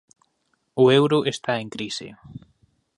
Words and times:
O 0.81 0.83
euro 0.99 1.19
está 1.33 1.53
en 1.63 1.67
crise. 1.75 2.07